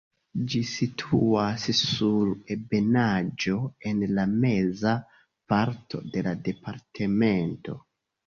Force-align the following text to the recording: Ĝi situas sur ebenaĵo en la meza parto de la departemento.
Ĝi 0.51 0.59
situas 0.67 1.65
sur 1.79 2.29
ebenaĵo 2.55 3.59
en 3.91 4.01
la 4.19 4.25
meza 4.45 4.93
parto 5.53 6.01
de 6.15 6.25
la 6.29 6.35
departemento. 6.51 7.77